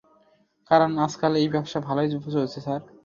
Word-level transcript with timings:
কারণ, 0.71 0.91
আজকাল 0.97 1.31
এই 1.35 1.47
ব্যবসা 1.49 1.79
ভালোই 1.87 2.07
চলছে, 2.27 2.59
স্যার। 2.59 2.81